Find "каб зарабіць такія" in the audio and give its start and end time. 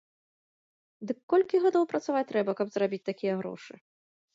2.63-3.33